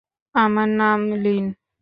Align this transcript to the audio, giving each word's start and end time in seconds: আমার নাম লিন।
আমার 0.35 0.69
নাম 0.79 0.99
লিন। 1.23 1.45